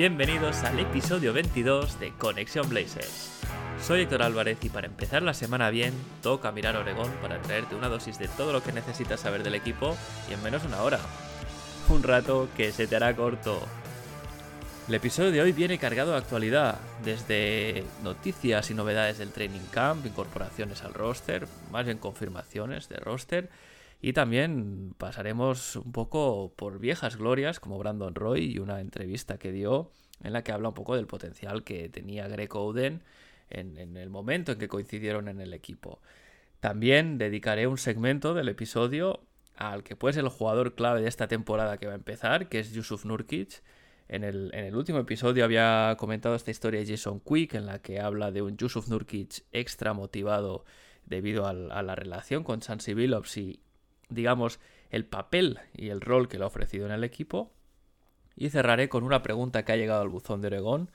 [0.00, 3.38] Bienvenidos al episodio 22 de Conexión Blazers.
[3.82, 5.92] Soy Héctor Álvarez y para empezar la semana bien,
[6.22, 9.94] toca mirar Oregón para traerte una dosis de todo lo que necesitas saber del equipo
[10.30, 11.00] y en menos de una hora.
[11.90, 13.60] Un rato que se te hará corto.
[14.88, 20.06] El episodio de hoy viene cargado de actualidad, desde noticias y novedades del training camp,
[20.06, 23.50] incorporaciones al roster, más bien confirmaciones de roster,
[24.00, 29.52] y también pasaremos un poco por viejas glorias como Brandon Roy y una entrevista que
[29.52, 29.90] dio
[30.22, 33.02] en la que habla un poco del potencial que tenía Greg Oden
[33.50, 36.00] en, el momento en que coincidieron en el equipo.
[36.60, 39.20] También dedicaré un segmento del episodio
[39.56, 42.60] al que puede ser el jugador clave de esta temporada que va a empezar, que
[42.60, 43.62] es Yusuf Nurkic.
[44.08, 47.80] En el, en el, último episodio había comentado esta historia de Jason Quick, en la
[47.80, 50.64] que habla de un Yusuf Nurkic extra motivado
[51.04, 53.60] debido a la relación con Chansey Billups y,
[54.10, 57.52] digamos, el papel y el rol que le ha ofrecido en el equipo.
[58.36, 60.90] Y cerraré con una pregunta que ha llegado al buzón de Oregón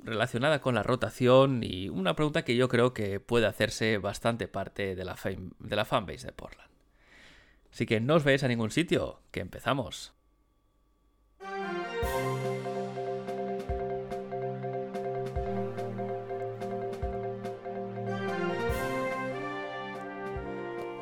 [0.00, 4.94] relacionada con la rotación y una pregunta que yo creo que puede hacerse bastante parte
[4.94, 5.16] de la,
[5.58, 6.70] de la fanbase de Portland.
[7.72, 10.14] Así que no os veáis a ningún sitio, que empezamos.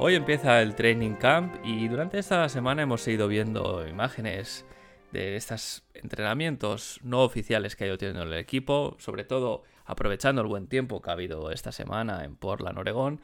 [0.07, 4.65] Hoy empieza el training camp y durante esta semana hemos ido viendo imágenes
[5.11, 10.47] de estos entrenamientos no oficiales que ha ido teniendo el equipo, sobre todo aprovechando el
[10.47, 13.21] buen tiempo que ha habido esta semana en Portland, Oregón.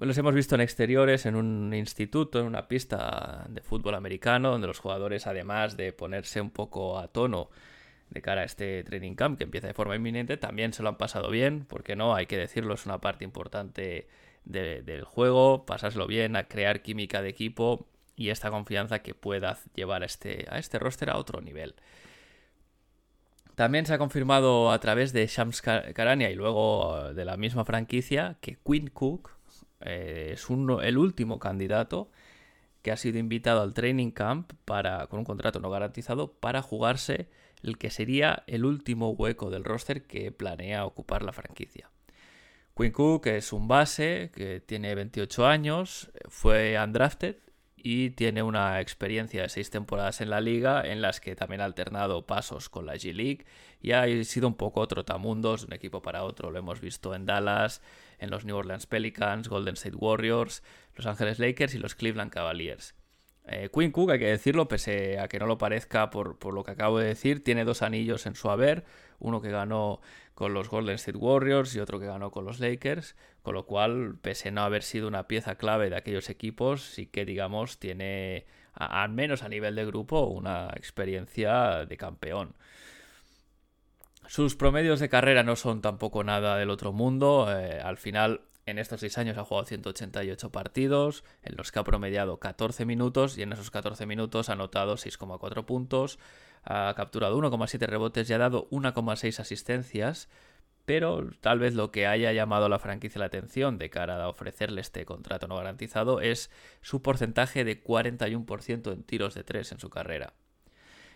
[0.00, 4.66] Los hemos visto en exteriores, en un instituto, en una pista de fútbol americano, donde
[4.66, 7.48] los jugadores, además de ponerse un poco a tono
[8.10, 10.98] de cara a este training camp que empieza de forma inminente, también se lo han
[10.98, 14.08] pasado bien, porque no, hay que decirlo, es una parte importante
[14.46, 17.86] de, del juego, pasárselo bien, a crear química de equipo
[18.16, 21.74] y esta confianza que pueda llevar a este, a este roster a otro nivel.
[23.54, 28.36] También se ha confirmado a través de Shams Karania y luego de la misma franquicia
[28.40, 29.30] que Quinn Cook
[29.80, 32.10] eh, es uno, el último candidato
[32.82, 37.28] que ha sido invitado al training camp para, con un contrato no garantizado para jugarse
[37.62, 41.90] el que sería el último hueco del roster que planea ocupar la franquicia.
[42.76, 47.36] Quinn Cook es un base que tiene 28 años, fue undrafted
[47.74, 51.64] y tiene una experiencia de seis temporadas en la liga en las que también ha
[51.64, 53.46] alternado pasos con la G League
[53.80, 56.50] y ha sido un poco trotamundos de un equipo para otro.
[56.50, 57.80] Lo hemos visto en Dallas,
[58.18, 60.62] en los New Orleans Pelicans, Golden State Warriors,
[60.96, 62.94] Los Ángeles Lakers y los Cleveland Cavaliers.
[63.48, 66.98] Eh, Cook, hay que decirlo, pese a que no lo parezca por, lo que acabo
[66.98, 68.84] de decir, tiene dos anillos en su haber,
[69.20, 70.00] uno que ganó
[70.34, 74.18] con los Golden State Warriors y otro que ganó con los Lakers, con lo cual,
[74.20, 78.46] pese a no haber sido una pieza clave de aquellos equipos, sí que, digamos, tiene,
[78.74, 82.56] al menos a nivel de grupo, una experiencia de campeón.
[84.26, 88.80] Sus promedios de carrera no son tampoco nada del otro mundo, eh, al final en
[88.80, 93.42] estos 6 años ha jugado 188 partidos, en los que ha promediado 14 minutos y
[93.42, 96.18] en esos 14 minutos ha anotado 6,4 puntos,
[96.64, 100.28] ha capturado 1,7 rebotes y ha dado 1,6 asistencias,
[100.84, 104.28] pero tal vez lo que haya llamado a la franquicia la atención de cara a
[104.28, 106.50] ofrecerle este contrato no garantizado es
[106.80, 110.34] su porcentaje de 41% en tiros de 3 en su carrera.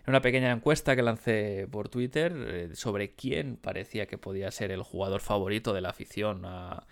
[0.04, 4.70] En una pequeña encuesta que lancé por Twitter eh, sobre quién parecía que podía ser
[4.70, 6.86] el jugador favorito de la afición a,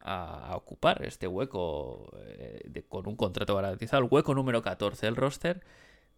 [0.00, 5.16] a, ocupar este hueco eh, de, con un contrato garantizado, el hueco número 14 del
[5.16, 5.62] roster,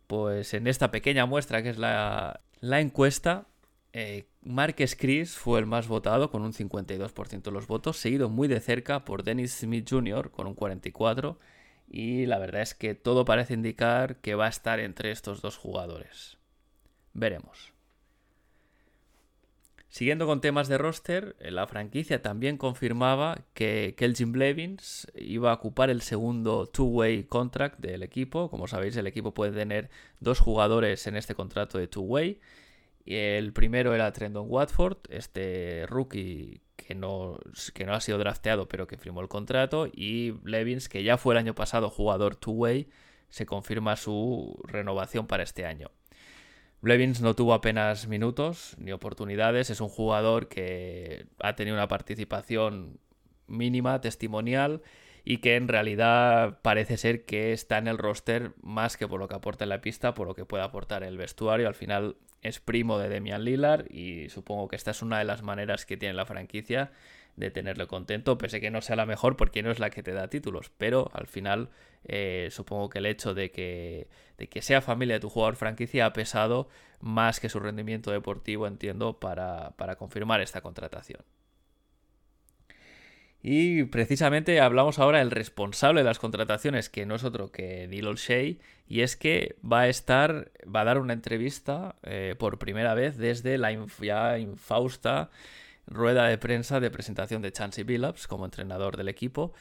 [0.06, 3.46] pues en esta pequeña muestra que es la, la encuesta,
[3.92, 8.48] eh, Marques Chris fue el más votado con un 52% de los votos, seguido muy
[8.48, 10.30] de cerca por Dennis Smith Jr.
[10.30, 11.36] con un 44%,
[11.88, 15.56] y la verdad es que todo parece indicar que va a estar entre estos dos
[15.56, 16.38] jugadores.
[17.12, 17.72] Veremos.
[19.90, 25.90] Siguiendo con temas de roster, la franquicia también confirmaba que Kelvin Blevins iba a ocupar
[25.90, 28.50] el segundo two-way contract del equipo.
[28.50, 29.90] Como sabéis, el equipo puede tener
[30.20, 32.38] dos jugadores en este contrato de two-way.
[33.04, 37.40] El primero era Trendon Watford, este rookie que no,
[37.74, 39.88] que no ha sido drafteado pero que firmó el contrato.
[39.92, 42.88] Y Blevins, que ya fue el año pasado jugador two-way,
[43.28, 45.90] se confirma su renovación para este año.
[46.82, 49.70] Blevins no tuvo apenas minutos ni oportunidades.
[49.70, 52.98] Es un jugador que ha tenido una participación
[53.46, 54.82] mínima, testimonial,
[55.24, 59.28] y que en realidad parece ser que está en el roster más que por lo
[59.28, 61.68] que aporta en la pista, por lo que puede aportar en el vestuario.
[61.68, 65.42] Al final es primo de Demian Lillard y supongo que esta es una de las
[65.42, 66.90] maneras que tiene la franquicia
[67.40, 70.12] de tenerlo contento, pese que no sea la mejor porque no es la que te
[70.12, 71.70] da títulos, pero al final
[72.04, 74.08] eh, supongo que el hecho de que,
[74.38, 76.68] de que sea familia de tu jugador franquicia ha pesado
[77.00, 81.22] más que su rendimiento deportivo, entiendo, para, para confirmar esta contratación.
[83.42, 88.06] Y precisamente hablamos ahora del responsable de las contrataciones, que no es otro que Neil
[88.06, 88.56] O'Shea,
[88.86, 93.16] y es que va a estar, va a dar una entrevista eh, por primera vez
[93.16, 93.72] desde la
[94.02, 95.30] ya infausta
[95.90, 99.52] rueda de prensa de presentación de Chansey Billups como entrenador del equipo.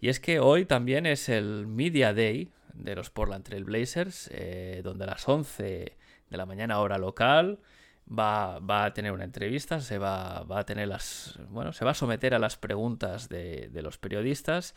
[0.00, 4.80] Y es que hoy también es el Media Day de los Portland Trail Blazers, eh,
[4.82, 5.96] donde a las 11
[6.28, 7.60] de la mañana hora local
[8.06, 11.38] va, a tener una entrevista, se va, a tener las.
[11.50, 14.74] Bueno, se va a someter a las preguntas de los periodistas.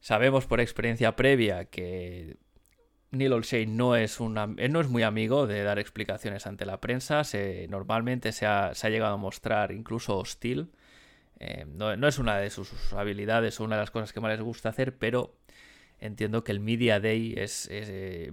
[0.00, 2.36] Sabemos por experiencia previa que
[3.12, 7.22] Neil Olshey no es, una, no es muy amigo de dar explicaciones ante la prensa.
[7.68, 10.70] Normalmente se ha, llegado a mostrar incluso hostil.
[11.38, 14.40] Eh, no, es una de sus habilidades o una de las cosas que más les
[14.40, 15.36] gusta hacer, pero
[16.00, 18.32] entiendo que el Media Day es, eh,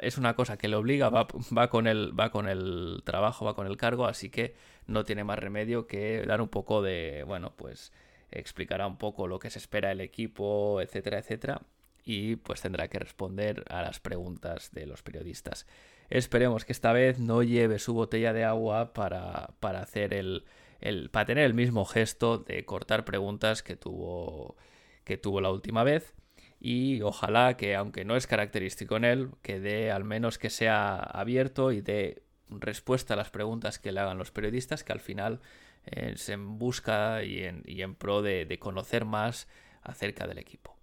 [0.00, 1.26] es una cosa que le obliga, va,
[1.56, 4.54] va, con el, va con el trabajo, va con el cargo, así que
[4.86, 7.92] no tiene más remedio que dar un poco de, bueno, pues
[8.30, 11.62] explicará un poco lo que se espera del equipo, etcétera, etcétera
[12.08, 15.66] y pues tendrá que responder a las preguntas de los periodistas.
[16.08, 20.46] Esperemos que esta vez no lleve su botella de agua para, hacer el,
[21.12, 24.56] para tener el mismo gesto de cortar preguntas que tuvo,
[25.04, 26.14] que tuvo la última vez.
[26.58, 30.96] Y ojalá que, aunque no es característico en él, que dé al menos que sea
[30.96, 35.40] abierto y dé respuesta a las preguntas que le hagan los periodistas, que al final
[35.84, 39.46] eh, se busca y en, y en pro de conocer más
[39.82, 40.77] acerca del equipo.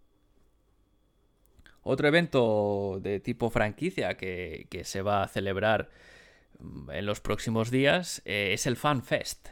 [1.87, 5.91] Otro evento de tipo franquicia que, se va a celebrar
[6.57, 9.49] mm, en los próximos días eh, es el Fan Fest.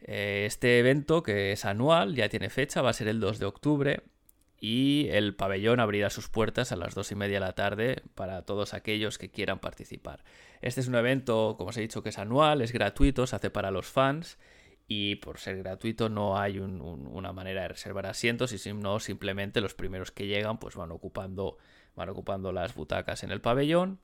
[0.00, 3.46] Eh, este evento, que es anual, ya tiene fecha, va a ser el 2 de
[3.46, 4.02] octubre
[4.58, 8.42] y el pabellón abrirá sus puertas a las 2 y media de la tarde para
[8.42, 10.24] todos aquellos que quieran participar.
[10.62, 13.50] Este es un evento, como os he dicho, que es anual, es gratuito, se hace
[13.50, 14.36] para los fans
[14.88, 19.60] y por ser gratuito no hay una manera de reservar asientos y si no simplemente
[19.60, 21.56] los primeros que llegan pues van ocupando
[21.94, 24.00] van ocupando las butacas en el pabellón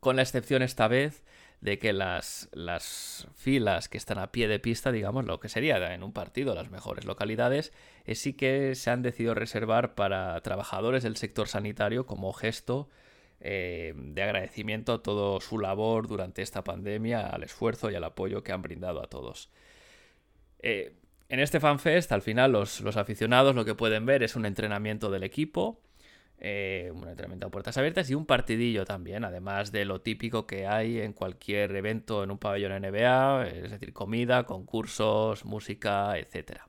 [0.00, 1.22] con la excepción esta vez
[1.64, 5.94] de que las, las filas que están a pie de pista, digamos, lo que sería
[5.94, 7.72] en un partido las mejores localidades,
[8.04, 12.90] eh, sí que se han decidido reservar para trabajadores del sector sanitario como gesto
[13.40, 18.42] eh, de agradecimiento a todo su labor durante esta pandemia, al esfuerzo y al apoyo
[18.42, 19.50] que han brindado a todos.
[20.66, 20.96] Eh,
[21.28, 25.22] en este FanFest, al final, los, aficionados lo que pueden ver es un entrenamiento del
[25.22, 25.82] equipo,
[26.38, 30.66] eh, un entrenamiento a puertas abiertas y un partidillo también, además de lo típico que
[30.66, 36.60] hay en cualquier evento en un pabellón NBA, es decir, comida, concursos, música, etc.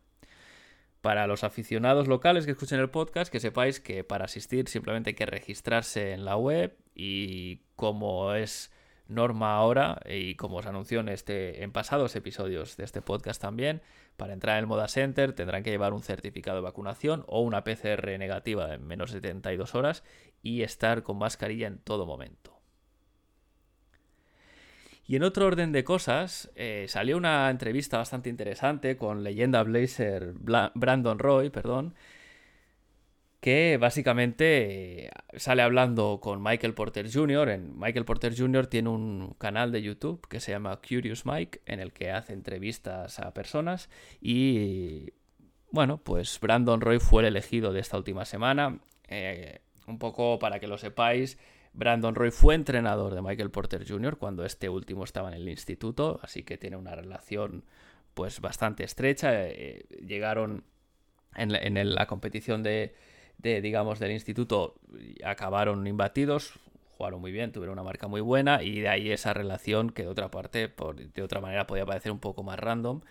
[0.99, 5.15] Para los aficionados locales que escuchen el podcast, que sepáis que para asistir simplemente hay
[5.15, 8.73] que registrarse en la web y como es
[9.07, 13.81] norma ahora y como os anunció en, este, en pasados episodios de este podcast también,
[14.17, 17.63] para entrar en el Moda Center tendrán que llevar un certificado de vacunación o una
[17.63, 20.03] PCR negativa en menos de 72 horas
[20.41, 22.55] y estar con mascarilla en todo momento.
[25.07, 30.33] Y en otro orden de cosas, eh, salió una entrevista bastante interesante con leyenda Blazer
[30.33, 31.93] Brandon Roy, perdón,
[33.45, 37.49] que básicamente eh, sale hablando con Michael Porter Jr.
[37.49, 38.65] En Michael Porter Jr.
[38.65, 43.19] tiene un canal de YouTube que se llama Curious Mike, en el que hace entrevistas
[43.19, 43.87] a personas
[44.19, 45.13] y
[45.69, 48.79] bueno, pues Brandon Roy fue el elegido de esta última semana.
[49.09, 51.37] Eh, un poco para que lo sepáis,
[51.71, 54.17] Brandon Roy fue entrenador de Michael Porter Jr.
[54.17, 57.63] cuando este último estaba en el instituto, así que tiene una relación
[58.15, 59.45] pues bastante estrecha.
[59.45, 60.63] Eh, llegaron
[61.35, 62.95] en la competición de,
[63.37, 64.75] de, digamos, del instituto
[65.23, 66.53] acabaron imbatidos,
[66.97, 70.09] jugaron muy bien, tuvieron una marca muy buena y de ahí esa relación que de
[70.09, 73.01] otra parte, por, de otra manera, podía parecer un poco más random.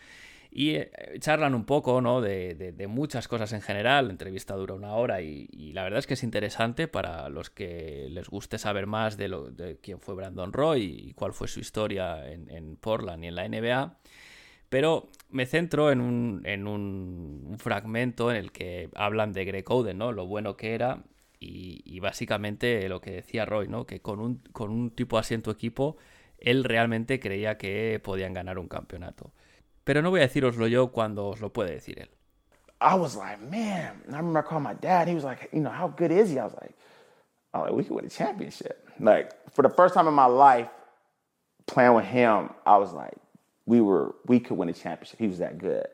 [0.57, 2.21] Y eh, charlan un poco ¿no?
[2.21, 4.07] de, de, muchas cosas en general.
[4.07, 8.07] La entrevista dura una hora y, la verdad es que es interesante para los que
[8.09, 11.59] les guste saber más de, lo, de quién fue Brandon Roy y cuál fue su
[11.59, 13.99] historia en, en Portland y en la NBA.
[14.75, 20.11] Pero me centro en un, fragmento en el que hablan de Greg Oden, ¿no?
[20.11, 21.05] Lo bueno que era
[21.39, 23.87] y, básicamente lo que decía Roy, ¿no?
[23.87, 25.97] Que con un, con un tipo así en tu equipo
[26.39, 29.31] él realmente creía que podían ganar un campeonato.
[29.85, 32.11] Pero no voy a deciroslo yo cuando os lo puede decir él.
[32.81, 35.07] I was like, man, I remember I called my dad.
[35.07, 36.41] He was like, you know, how good is he?
[36.41, 36.75] I was like,
[37.53, 38.89] oh, like, we could win a championship.
[38.99, 40.69] Like, for the first time in my life,
[41.69, 43.15] playing with him, I was like,
[43.67, 45.19] we were, we could win a championship.
[45.21, 45.87] He was that good.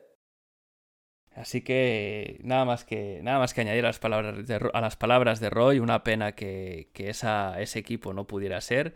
[1.33, 4.97] Así que nada más que, nada más que añadir a las palabras de, a las
[4.97, 8.95] palabras de Roy, una pena que, que esa, ese equipo no pudiera ser.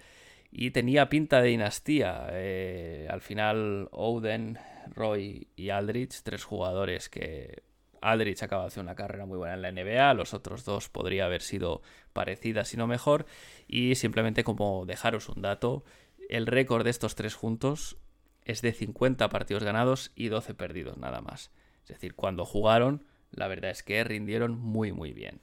[0.51, 2.27] Y tenía pinta de dinastía.
[2.31, 4.57] Eh, al final, Oden,
[4.93, 7.63] Roy y Aldrich, tres jugadores que
[8.01, 11.25] Aldrich acaba de hacer una carrera muy buena en la NBA, los otros dos podría
[11.25, 11.81] haber sido
[12.13, 13.25] parecidas, si no mejor.
[13.67, 15.83] Y simplemente como dejaros un dato,
[16.29, 17.97] el récord de estos tres juntos
[18.45, 21.51] es de 50 partidos ganados y 12 perdidos nada más.
[21.83, 25.41] Es decir, cuando jugaron, la verdad es que rindieron muy muy bien.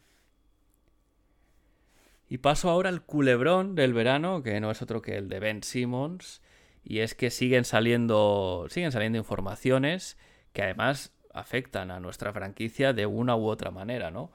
[2.29, 5.63] Y paso ahora al culebrón del verano, que no es otro que el de Ben
[5.63, 6.41] Simmons,
[6.83, 10.17] y es que siguen saliendo siguen saliendo informaciones
[10.53, 14.31] que además afectan a nuestra franquicia de una u otra manera, ¿no?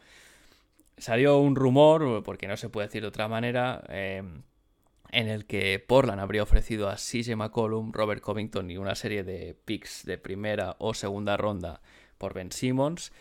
[0.98, 4.24] Salió un rumor, porque no se puede decir de otra manera, eh,
[5.12, 9.56] en el que Portland habría ofrecido a CJ McCollum, Robert Covington y una serie de
[9.66, 11.82] picks de primera o segunda ronda
[12.18, 13.12] por Ben Simmons.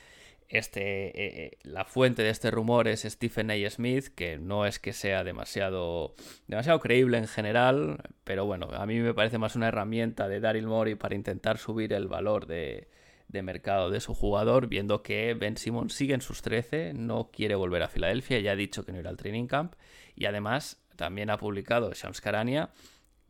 [0.49, 1.13] Este, eh,
[1.45, 3.71] eh, la fuente de este rumor es Stephen A.
[3.71, 6.15] Smith, que no es que sea demasiado,
[6.47, 10.67] demasiado creíble en general, pero bueno, a mí me parece más una herramienta de Daryl
[10.67, 12.89] Morey para intentar subir el valor de,
[13.29, 17.57] de mercado de su jugador, viendo que Ben Simmons sigue en sus 13, no quiere
[17.57, 19.75] volver a Filadelfia, ya ha dicho que no irá al training camp,
[20.15, 22.71] y además también ha publicado Shams Karania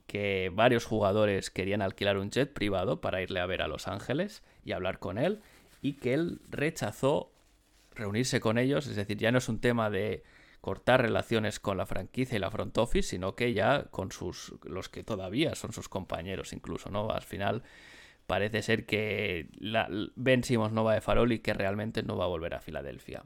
[0.06, 4.42] que varios jugadores querían alquilar un jet privado para irle a ver a Los Ángeles
[4.64, 5.40] y hablar con él,
[5.82, 7.32] y que él rechazó
[7.94, 10.22] reunirse con ellos, es decir, ya no es un tema de
[10.60, 14.88] cortar relaciones con la franquicia y la front office, sino que ya con sus los
[14.88, 17.10] que todavía son sus compañeros incluso, ¿no?
[17.10, 17.62] Al final
[18.26, 22.24] parece ser que la, Ben Simmons no va de farol y que realmente no va
[22.24, 23.24] a volver a Filadelfia.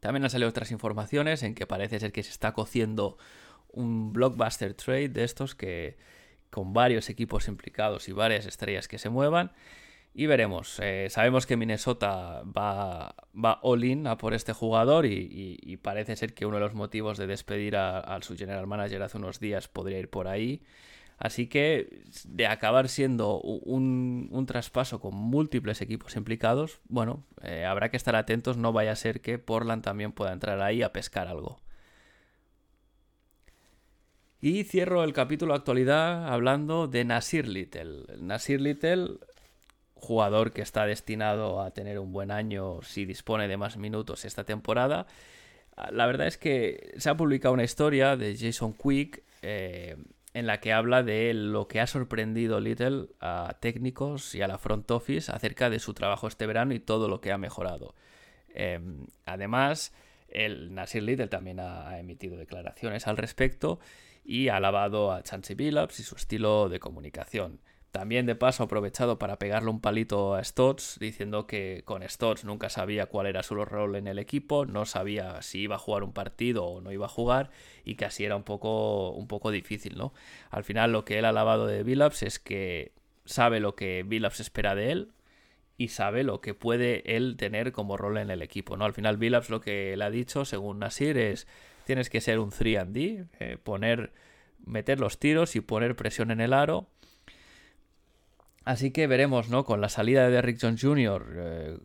[0.00, 3.16] También han salido otras informaciones en que parece ser que se está cociendo
[3.72, 5.96] un blockbuster trade de estos que
[6.50, 9.52] con varios equipos implicados y varias estrellas que se muevan.
[10.14, 10.78] Y veremos.
[10.82, 16.44] Eh, sabemos que Minnesota va, va all-in a por este jugador y, parece ser que
[16.44, 19.98] uno de los motivos de despedir a, a, su general manager hace unos días podría
[19.98, 20.62] ir por ahí.
[21.22, 27.96] Así que de acabar siendo un, traspaso con múltiples equipos implicados, bueno, eh, habrá que
[27.96, 31.60] estar atentos, no vaya a ser que Portland también pueda entrar ahí a pescar algo.
[34.44, 38.06] Y cierro el capítulo actualidad hablando de Nasir Little.
[38.18, 39.18] Nasir Little,
[39.94, 44.42] jugador que está destinado a tener un buen año si dispone de más minutos esta
[44.42, 45.06] temporada.
[45.92, 49.96] La verdad es que se ha publicado una historia de Jason Quick eh,
[50.34, 54.58] en la que habla de lo que ha sorprendido Little a técnicos y a la
[54.58, 57.94] front office acerca de su trabajo este verano y todo lo que ha mejorado.
[58.48, 59.92] Em, además,
[60.28, 63.78] el Nasir Little también ha, emitido declaraciones al respecto
[64.24, 67.60] y ha alabado a Chansey Billups y su estilo de comunicación.
[67.92, 72.42] También de paso ha aprovechado para pegarle un palito a Stotts, diciendo que con Stotts
[72.44, 76.02] nunca sabía cuál era su rol en el equipo, no sabía si iba a jugar
[76.02, 77.50] un partido o no iba a jugar,
[77.84, 80.14] y que así era un poco, un poco difícil, ¿no?
[80.50, 82.92] Al final lo que él ha alabado de Billups es que
[83.26, 85.12] sabe lo que Billups espera de él
[85.76, 88.86] y sabe lo que puede él tener como rol en el equipo, ¿no?
[88.86, 91.46] Al final Billups lo que le ha dicho, según Nasir, es
[91.84, 94.12] tienes que ser un 3D, eh, poner,
[94.64, 96.88] meter los tiros y poner presión en el aro
[98.64, 99.64] Así que veremos, ¿no?
[99.64, 101.26] Con la salida de Derrick Jones Jr.
[101.34, 101.78] Eh,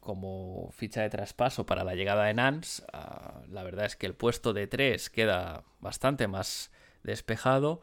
[0.00, 4.14] como ficha de traspaso para la llegada de Nance, ah, la verdad es que el
[4.14, 6.70] puesto de 3 queda bastante más
[7.02, 7.80] despejado.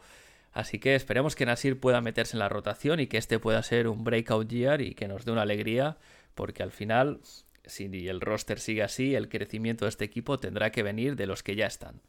[0.52, 3.88] Así que esperemos que Nasir pueda meterse en la rotación y que este pueda ser
[3.88, 5.98] un breakout year y que nos dé una alegría,
[6.36, 7.20] porque al final,
[7.68, 11.44] si el roster sigue así, el crecimiento de este equipo tendrá que venir de los
[11.44, 12.02] que ya están.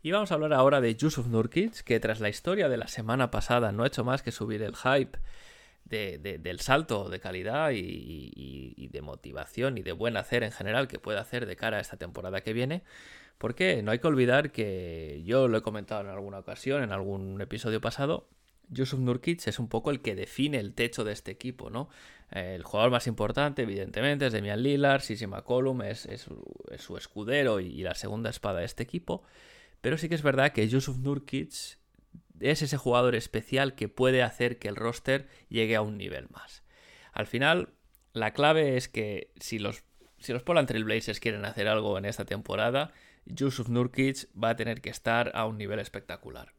[0.00, 3.30] Y vamos a hablar ahora de Yusuf Nurkic, que tras la historia de la semana
[3.30, 5.18] pasada no ha hecho más que subir el hype
[5.88, 11.18] del salto de calidad y, de motivación y de buen hacer en general que puede
[11.18, 12.82] hacer de cara a esta temporada que viene.
[13.38, 17.40] Porque no hay que olvidar que yo lo he comentado en alguna ocasión, en algún
[17.40, 18.28] episodio pasado,
[18.70, 21.88] Yusuf Nurkic es un poco el que define el techo de este equipo, ¿no?
[22.30, 26.06] El jugador más importante, evidentemente, es Demian Lillard, Sisi McCollum es,
[26.78, 29.22] su escudero y, la segunda espada de este equipo.
[29.80, 31.77] Pero sí que es verdad que Yusuf Nurkic
[32.40, 36.62] es ese jugador especial que puede hacer que el roster llegue a un nivel más.
[37.12, 37.70] Al final,
[38.12, 39.84] la clave es que si los,
[40.18, 42.92] si los Trailblazers quieren hacer algo en esta temporada,
[43.26, 46.52] Yusuf Nurkic va a tener que estar a un nivel espectacular.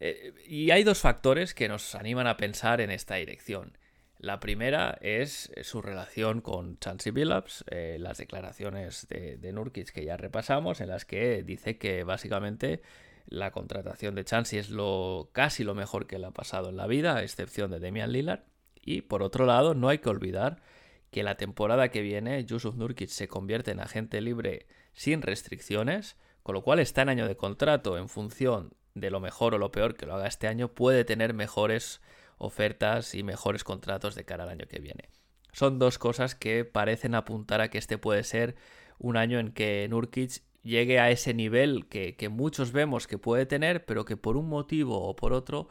[0.00, 3.78] Eh, y hay dos factores que nos animan a pensar en esta dirección.
[4.18, 10.04] La primera es su relación con Chansey Billups, eh, las declaraciones de, de, Nurkic que
[10.04, 12.80] ya repasamos, en las que dice que básicamente
[13.26, 16.86] la contratación de Chansey es lo, casi lo mejor que le ha pasado en la
[16.86, 18.44] vida, a excepción de Demian Lillard.
[18.82, 20.62] Y por otro lado, no hay que olvidar
[21.10, 26.54] que la temporada que viene Yusuf Nurkic se convierte en agente libre sin restricciones, con
[26.54, 29.94] lo cual está en año de contrato en función de lo mejor o lo peor
[29.94, 32.00] que lo haga este año, puede tener mejores
[32.38, 35.10] ofertas y mejores contratos de cara al año que viene.
[35.52, 38.56] Son dos cosas que parecen apuntar a que este puede ser
[38.98, 43.84] un año en que Nurkic llegue a ese nivel que, muchos vemos que puede tener,
[43.86, 45.68] pero que por un motivo o por otro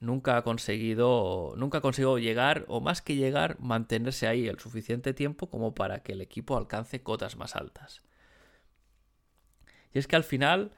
[0.00, 5.14] nunca ha conseguido nunca ha conseguido llegar o más que llegar mantenerse ahí el suficiente
[5.14, 8.02] tiempo como para que el equipo alcance cotas más altas.
[9.92, 10.72] Y es que al final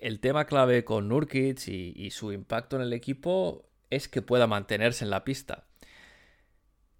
[0.00, 5.04] el tema clave con Nurkic y, su impacto en el equipo es que pueda mantenerse
[5.04, 5.67] en la pista.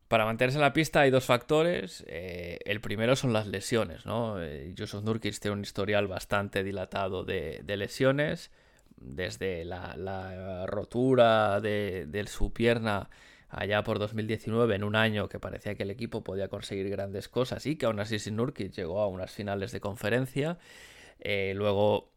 [0.09, 2.03] Para mantenerse en la pista hay dos factores.
[2.09, 4.43] Eh, el primero son las lesiones, ¿no?
[4.43, 8.51] Eh, Nurkic tiene un historial bastante dilatado de, lesiones.
[8.97, 13.11] Desde la, rotura de, su pierna
[13.51, 17.65] allá por 2019, en un año que parecía que el equipo podía conseguir grandes cosas
[17.67, 20.59] y que aún así sin Nurkic llegó a unas finales de conferencia.
[21.21, 22.11] Eh, luego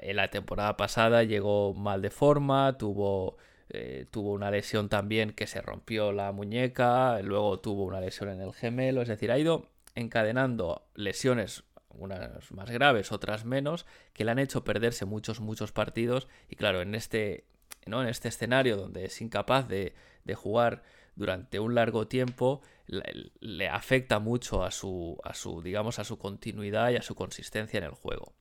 [0.00, 3.36] en la temporada pasada llegó mal de forma, tuvo,
[3.74, 8.42] eh, tuvo una lesión también que se rompió la muñeca, luego tuvo una lesión en
[8.42, 14.30] el gemelo, es decir, ha ido encadenando lesiones unas más graves, otras menos, que le
[14.30, 16.28] han hecho perderse muchos, muchos partidos.
[16.50, 17.44] Y claro, en este,
[17.86, 18.02] ¿no?
[18.02, 20.82] en este escenario donde es incapaz de, de jugar
[21.14, 26.18] durante un largo tiempo, le, le, afecta mucho a su, a su, digamos, a su
[26.18, 28.34] continuidad y a su consistencia en el juego.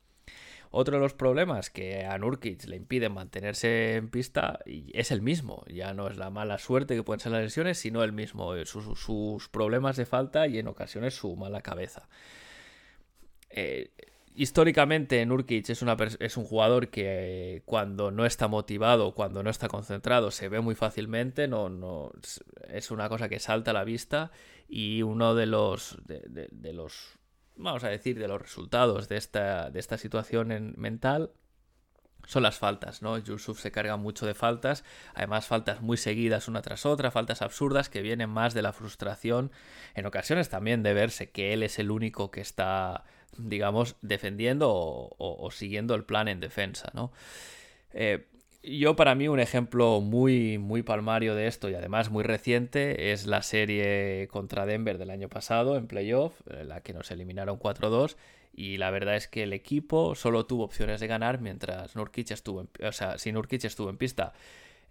[0.74, 5.66] Otro de los problemas que a Nurkic le impiden mantenerse en pista es el mismo.
[5.68, 8.56] Ya no es la mala suerte que pueden ser las lesiones, sino el mismo.
[8.56, 12.08] Eh, sus, problemas de falta y en ocasiones su mala cabeza.
[13.50, 13.92] Eh,
[14.34, 20.48] históricamente Nurkic es, un jugador que cuando no está motivado, cuando no está concentrado, se
[20.48, 22.14] ve muy fácilmente, no, no,
[22.70, 24.32] es una cosa que salta a la vista
[24.70, 27.20] y uno de los, de los
[27.56, 31.32] vamos a decir, de los resultados de esta, de esta situación mental
[32.28, 33.18] son las faltas, ¿no?
[33.18, 34.84] Yusuf se carga mucho de faltas,
[35.14, 39.52] además faltas muy seguidas una tras otra, faltas absurdas que vienen más de la frustración,
[39.96, 43.06] en ocasiones también de verse que él es el único que está,
[43.38, 47.12] digamos, defendiendo o, siguiendo el plan en defensa, ¿no?
[47.94, 48.31] Eh,
[48.63, 53.26] yo para mí un ejemplo muy, muy palmario de esto y además muy reciente es
[53.26, 58.15] la serie contra Denver del año pasado en playoff, en la que nos eliminaron 4-2
[58.54, 62.62] y la verdad es que el equipo solo tuvo opciones de ganar mientras Nurkic estuvo
[62.62, 64.34] en, o sea, si Nurkic estuvo en pista.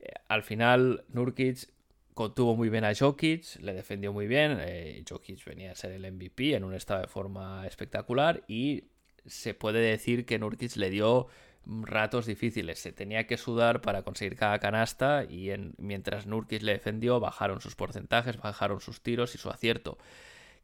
[0.00, 1.68] Eh, al final Nurkic
[2.14, 6.10] contuvo muy bien a Jokic, le defendió muy bien, eh, Jokic venía a ser el
[6.10, 8.84] MVP en un estado de forma espectacular y
[9.26, 11.28] se puede decir que Nurkic le dio
[11.66, 12.78] ratos difíciles.
[12.78, 17.60] Se tenía que sudar para conseguir cada canasta y en, mientras Nurkic le defendió bajaron
[17.60, 19.98] sus porcentajes, bajaron sus tiros y su acierto.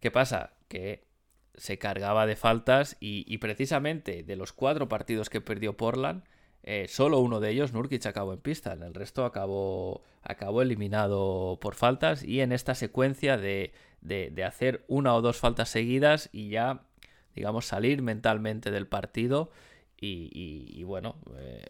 [0.00, 0.52] ¿Qué pasa?
[0.68, 1.04] Que
[1.54, 6.22] se cargaba de faltas y, precisamente de los cuatro partidos que perdió Portland,
[6.62, 8.72] eh, solo uno de ellos, Nurkic, acabó en pista.
[8.72, 14.85] En el resto acabó, acabó eliminado por faltas y en esta secuencia de, de hacer
[14.88, 16.82] una o dos faltas seguidas y ya,
[17.35, 19.50] digamos, salir mentalmente del partido
[19.98, 21.64] y, bueno, eh,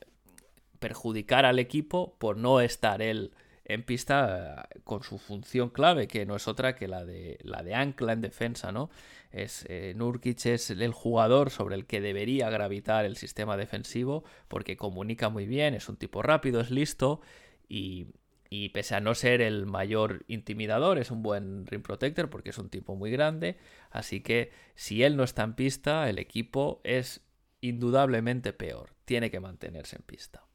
[0.78, 3.32] perjudicar al equipo por no estar él
[3.64, 7.62] en pista eh, con su función clave, que no es otra que la de, la
[7.62, 8.90] de ancla en defensa, ¿no?
[9.32, 14.76] Es, eh, Nurkic es el jugador sobre el que debería gravitar el sistema defensivo porque
[14.76, 17.20] comunica muy bien, es un tipo rápido, es listo
[17.68, 18.06] y,
[18.48, 22.58] y pese a no ser el mayor intimidador, es un buen rim protector porque es
[22.58, 23.56] un tipo muy grande.
[23.90, 27.25] Así que si él no está en pista, el equipo es
[27.60, 28.94] indudablemente peor.
[29.04, 30.46] Tiene que mantenerse en pista.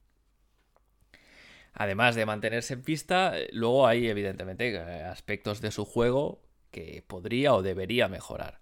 [1.73, 7.03] Además de mantenerse en pista, eh, luego hay evidentemente eh, aspectos de su juego que
[7.07, 8.59] podría o debería mejorar.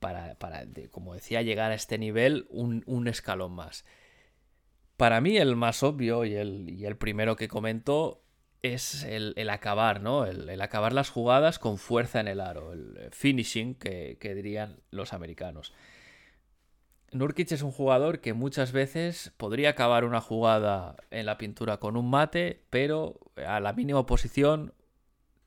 [0.00, 0.36] Para,
[0.90, 3.86] como decía, llegar a este nivel un, escalón más.
[4.96, 8.22] Para mí el más obvio y el, primero que comento
[8.62, 10.26] es el, acabar, ¿no?
[10.26, 15.72] El, acabar las jugadas con fuerza en el aro, el finishing que dirían los americanos.
[17.18, 21.96] Nurkic es un jugador que muchas veces podría acabar una jugada en la pintura con
[21.96, 24.72] un mate, pero a la mínima posición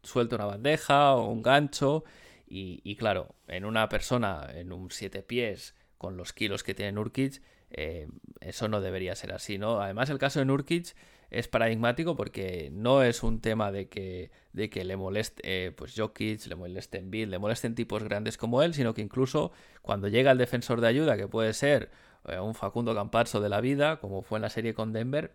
[0.04, 2.04] suelta una bandeja o un gancho.
[2.52, 7.44] Y, claro, en una persona, en un siete pies, con los kilos que tiene Nurkic,
[7.70, 8.08] eh,
[8.42, 9.82] eso no debería ser así, ¿no?
[9.82, 10.96] Además, el caso de Nurkic
[11.32, 15.94] es paradigmático porque no es un tema de que, de que le moleste eh, pues
[15.96, 20.32] Jokic, le molesten Bill, le molesten tipos grandes como él, sino que incluso cuando llega
[20.32, 21.92] el defensor de ayuda, que puede ser
[22.28, 25.34] eh, un Facundo Campazzo de la vida, como fue en la serie con Denver,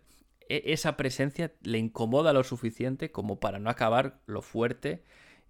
[0.49, 5.03] e, esa presencia le incomoda lo suficiente como para no acabar lo fuerte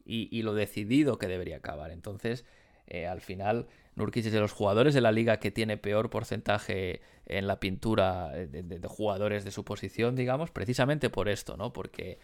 [0.08, 1.90] y, lo decidido que debería acabar.
[1.90, 2.46] Entonces,
[2.88, 7.02] eh, al final, Nurkic es de los jugadores de la liga que tiene peor porcentaje
[7.26, 11.74] en la pintura de, jugadores de su posición, digamos, precisamente por esto, ¿no?
[11.74, 12.20] Porque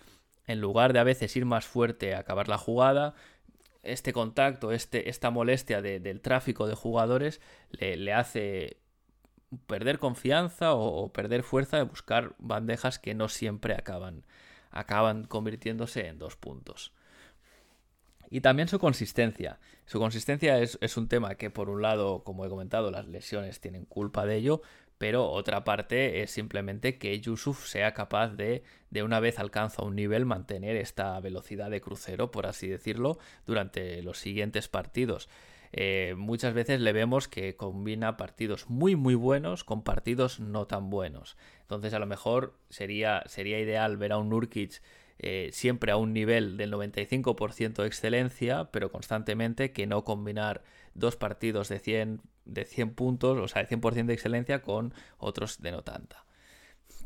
[0.45, 3.15] en lugar de a veces ir más fuerte a acabar la jugada,
[3.84, 8.78] este contacto, este, esta molestia del tráfico de jugadores le, hace
[9.65, 14.26] perder confianza o, o, perder fuerza de buscar bandejas que no siempre acaban,
[14.69, 16.93] acaban convirtiéndose en dos puntos.
[18.32, 19.60] Y también su consistencia.
[19.86, 23.84] Su consistencia es, un tema que, por un lado, como he comentado, las lesiones tienen
[23.84, 24.62] culpa de ello,
[24.98, 29.98] pero otra parte es simplemente que Yusuf sea capaz de, de una vez alcanza un
[29.98, 35.28] nivel, mantener esta velocidad de crucero, por así decirlo, durante los siguientes partidos.
[35.74, 40.89] Eh, muchas veces le vemos que combina partidos muy muy buenos con partidos no tan
[40.89, 41.38] buenos.
[41.62, 44.82] Entonces a lo mejor sería, sería ideal ver a un Nurkic
[45.24, 50.64] eh, siempre a un nivel del 95% de excelencia, pero constantemente que no combinar
[50.96, 55.62] dos partidos de 100, de 100 puntos, o sea, de 100% de excelencia con otros
[55.62, 56.26] de no tanta.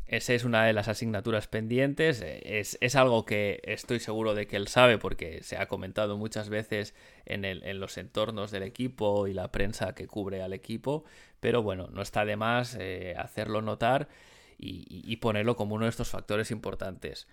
[0.06, 2.22] Esa es una de las asignaturas pendientes.
[2.22, 6.48] Eh, es, algo que estoy seguro de que él sabe porque se ha comentado muchas
[6.48, 6.94] veces
[7.26, 7.42] en,
[7.80, 11.04] los entornos del equipo y la prensa que cubre al equipo.
[11.40, 14.08] Pero bueno, no está de más eh, hacerlo notar
[14.58, 17.28] y, ponerlo como uno de estos factores importantes.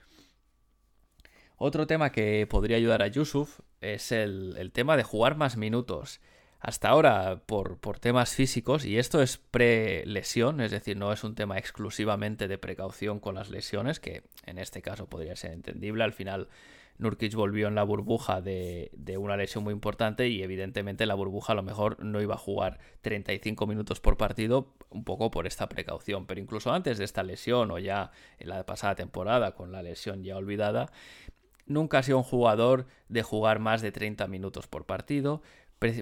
[1.57, 6.19] Otro tema que podría ayudar a Yusuf es el, tema de jugar más minutos.
[6.59, 11.57] Hasta ahora, por, temas físicos, y esto es pre-lesión, es decir, no es un tema
[11.57, 16.05] exclusivamente de precaución con las lesiones, que en este caso podría ser entendible.
[16.05, 16.47] Al final,
[16.97, 21.51] Nurkic volvió en la burbuja de, de, una lesión muy importante y evidentemente la burbuja
[21.51, 25.67] a lo mejor no iba a jugar 35 minutos por partido, un poco por esta
[25.67, 26.27] precaución.
[26.27, 30.23] Pero incluso antes de esta lesión o ya en la pasada temporada con la lesión
[30.23, 30.91] ya olvidada,
[31.65, 35.41] Nunca ha sido un jugador de jugar más de 30 minutos por partido,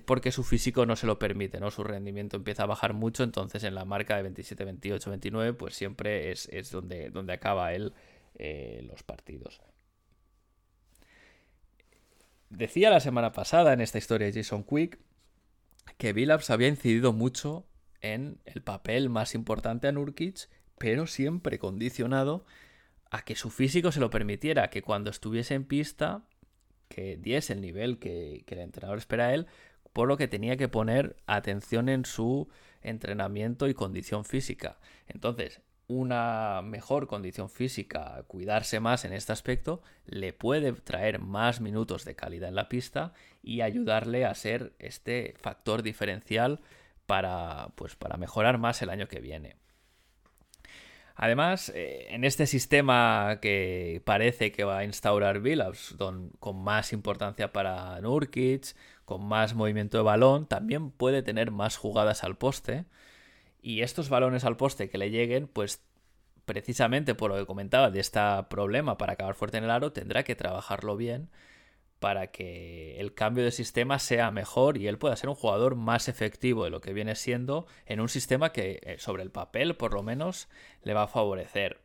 [0.05, 1.71] porque su físico no se lo permite, ¿no?
[1.71, 5.75] Su rendimiento empieza a bajar mucho, entonces en la marca de 27, 28, 29, pues
[5.75, 7.93] siempre es, donde, donde acaba él
[8.35, 9.61] eh, los partidos.
[12.49, 14.99] Decía la semana pasada en esta historia de Jason Quick
[15.97, 17.65] que Billups había incidido mucho
[18.01, 22.45] en el papel más importante a Nurkic, pero siempre condicionado
[23.11, 26.23] a que su físico se lo permitiera, que cuando estuviese en pista,
[26.87, 29.47] que diese el nivel que, el entrenador espera a él,
[29.93, 32.47] por lo que tenía que poner atención en su
[32.81, 34.79] entrenamiento y condición física.
[35.07, 42.05] Entonces, una mejor condición física, cuidarse más en este aspecto, le puede traer más minutos
[42.05, 43.11] de calidad en la pista
[43.43, 46.61] y ayudarle a ser este factor diferencial
[47.07, 49.57] para, pues, para mejorar más el año que viene.
[51.15, 55.95] Además, eh, en este sistema que parece que va a instaurar Billups,
[56.39, 62.23] con más importancia para Nurkic, con más movimiento de balón, también puede tener más jugadas
[62.23, 62.85] al poste.
[63.61, 65.83] Y estos balones al poste que le lleguen, pues
[66.45, 68.19] precisamente por lo que comentaba de este
[68.49, 71.29] problema para acabar fuerte en el aro, tendrá que trabajarlo bien
[72.01, 76.07] para que el cambio de sistema sea mejor y él pueda ser un jugador más
[76.07, 79.93] efectivo de lo que viene siendo en un sistema que eh, sobre el papel por
[79.93, 80.49] lo menos
[80.81, 81.79] le va a favorecer.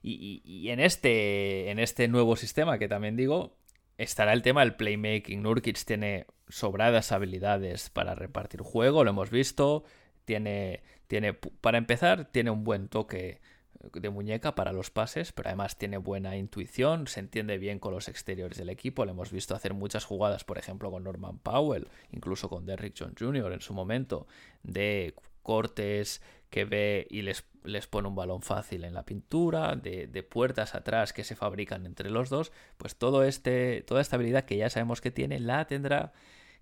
[0.00, 3.56] Y, en, este, en este nuevo sistema que también digo
[3.96, 5.42] estará el tema del playmaking.
[5.42, 9.82] Nurkic tiene sobradas habilidades para repartir juego, lo hemos visto.
[10.26, 13.40] Tiene, tiene, para empezar, tiene un buen toque
[13.80, 18.08] de muñeca para los pases, pero además tiene buena intuición, se entiende bien con los
[18.08, 19.04] exteriores del equipo.
[19.04, 23.14] Le hemos visto hacer muchas jugadas, por ejemplo, con Norman Powell, incluso con Derrick John
[23.18, 23.52] Jr.
[23.52, 24.26] en su momento,
[24.62, 30.06] de cortes que ve y les, les pone un balón fácil en la pintura, de,
[30.06, 32.52] de, puertas atrás que se fabrican entre los dos.
[32.78, 36.12] Pues todo este, toda esta habilidad que ya sabemos que tiene, la tendrá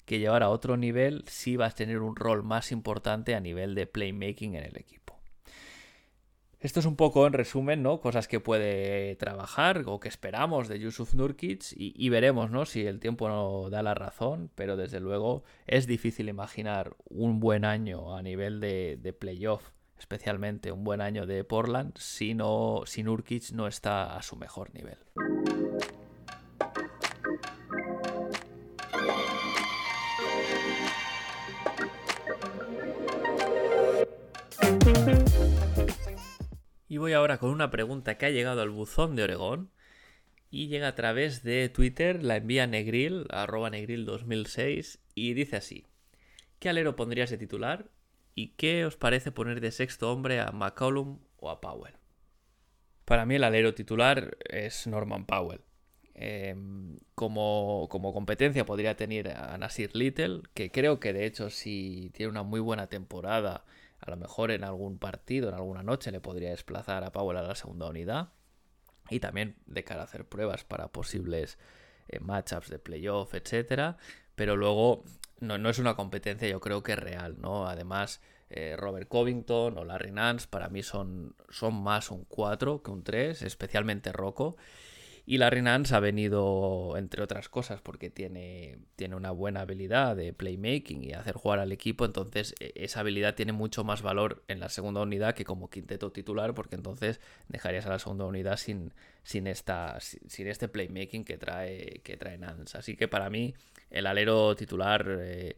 [0.04, 3.74] que llevar a otro nivel si va a tener un rol más importante a nivel
[3.74, 5.05] de playmaking en el equipo.
[6.66, 8.00] Esto es un poco en resumen, ¿no?
[8.00, 12.66] Cosas que puede trabajar o que esperamos de Yusuf Nurkic y, veremos, ¿no?
[12.66, 17.64] Si el tiempo no da la razón, pero desde luego es difícil imaginar un buen
[17.64, 23.04] año a nivel de, de playoff, especialmente un buen año de Portland, si, no, si
[23.04, 24.98] Nurkic no está a su mejor nivel.
[36.96, 39.68] Y voy ahora con una pregunta que ha llegado al buzón de Oregón
[40.50, 45.84] y llega a través de Twitter, la envía Negril, arroba Negril 2006 y dice así.
[46.58, 47.90] ¿Qué alero pondrías de titular
[48.34, 51.96] y qué os parece poner de sexto hombre a McCollum o a Powell?
[53.04, 55.60] Para mí el alero titular es Norman Powell.
[56.14, 62.10] Em, como, como, competencia podría tener a Nasir Little, que creo que de hecho si
[62.14, 63.66] tiene una muy buena temporada
[64.00, 67.42] a lo mejor en algún partido, en alguna noche, le podría desplazar a Powell a
[67.42, 68.28] la segunda unidad.
[69.08, 71.58] Y también de cara a hacer pruebas para posibles
[72.08, 73.96] eh, matchups de playoff, etcétera.
[74.34, 75.04] Pero luego
[75.40, 77.68] no, no, es una competencia, yo creo que real, ¿no?
[77.68, 82.90] Además, eh, Robert Covington o Larry Nance para mí son, son más un 4 que
[82.90, 84.56] un 3, especialmente Rocco.
[85.28, 90.32] Y Larry Nance ha venido, entre otras cosas, porque tiene, tiene una buena habilidad de
[90.32, 94.60] playmaking y hacer jugar al equipo, entonces e, esa habilidad tiene mucho más valor en
[94.60, 98.94] la segunda unidad que como quinteto titular, porque entonces dejarías a la segunda unidad sin,
[99.24, 102.78] sin, esta, sin este playmaking que trae, que trae Nance.
[102.78, 103.54] Así que para mí
[103.90, 105.56] el alero titular eh,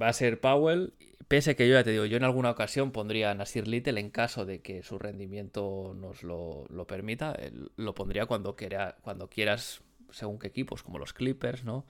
[0.00, 0.92] va a ser Powell
[1.30, 4.10] Pese que yo ya te digo, yo en alguna ocasión pondría a Nasir Little en
[4.10, 7.38] caso de que su rendimiento nos lo, permita.
[7.76, 8.56] Lo pondría cuando,
[9.00, 11.86] cuando quieras, según qué equipos, como los Clippers, ¿no?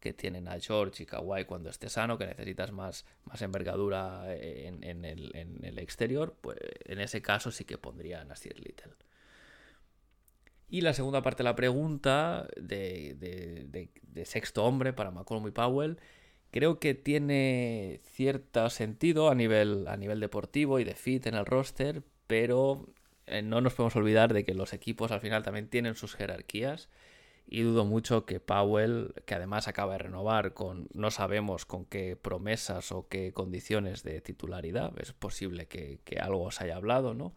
[0.00, 5.04] Que tienen a George y Kawhi cuando esté sano, que necesitas más, más envergadura en,
[5.04, 6.34] el, exterior.
[6.40, 6.56] Pues
[6.86, 8.94] en ese caso sí que pondría a Nasir Little.
[10.70, 13.14] Y la segunda parte de la pregunta de,
[14.00, 15.98] de sexto hombre para McCollum y Powell
[16.50, 21.46] creo que tiene cierto sentido a nivel, a nivel deportivo y de fit en el
[21.46, 22.86] roster, pero
[23.26, 26.88] eh, no nos podemos olvidar de que los equipos al final también tienen sus jerarquías
[27.46, 32.16] y dudo mucho que Powell, que además acaba de renovar con no sabemos con qué
[32.16, 37.34] promesas o qué condiciones de titularidad, es posible que, que algo os haya hablado, ¿no?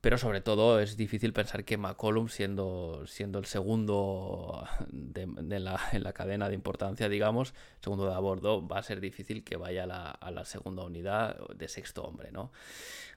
[0.00, 6.04] Pero sobre todo es difícil pensar que McCollum, siendo, siendo el segundo de, la, en
[6.04, 9.84] la cadena de importancia, digamos, segundo de a bordo, va a ser difícil que vaya
[9.84, 12.52] a la, segunda unidad de sexto hombre, ¿no?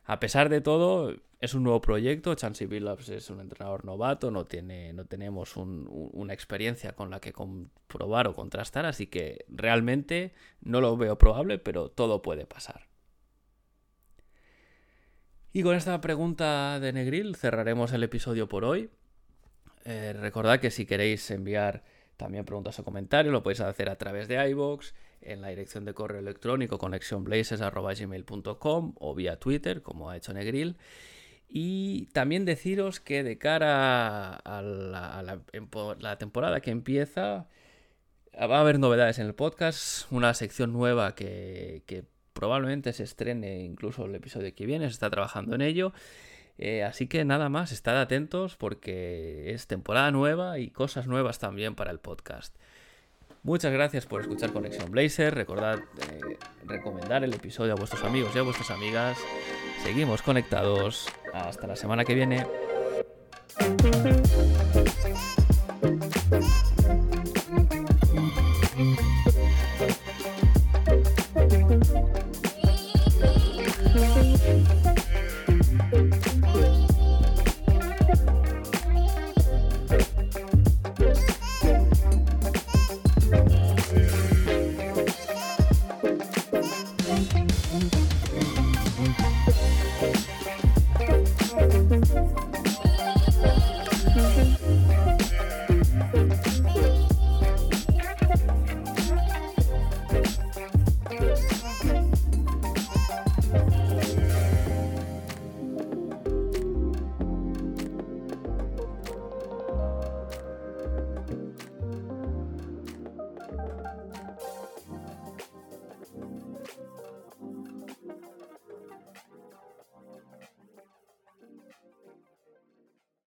[0.06, 2.34] A pesar de todo, es un nuevo proyecto.
[2.34, 7.32] Chansey Billups es un entrenador novato, no, tiene, no tenemos una experiencia con la que
[7.32, 12.90] comprobar o contrastar, así que realmente no lo veo probable, pero todo puede pasar.
[15.54, 18.90] Y con esta pregunta de Negril cerraremos el episodio por hoy.
[19.84, 21.84] Eh, recordad que si queréis enviar
[22.16, 25.94] también preguntas o comentarios, lo podéis hacer a través de iBox, en la dirección de
[25.94, 30.78] correo electrónico connectionblazes.com o vía Twitter, como ha hecho Negril.
[31.50, 37.50] Y también deciros que de cara a la, temporada que empieza,
[38.40, 41.84] va a haber novedades en el podcast, una sección nueva que
[42.41, 45.93] probablemente se estrene incluso el episodio que viene, se está trabajando en ello.
[46.58, 51.75] Eh, así que nada más, estad atentos porque es temporada nueva y cosas nuevas también
[51.75, 52.56] para el podcast.
[53.43, 55.36] Muchas gracias por escuchar Conexión Blazer.
[55.36, 59.19] Recordad eh, recomendar el episodio a vuestros amigos y a vuestras amigas.
[59.84, 61.10] Seguimos conectados.
[61.32, 62.47] Hasta la semana que viene.